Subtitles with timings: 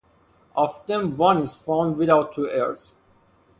[0.55, 2.95] Of them one is found without two ears.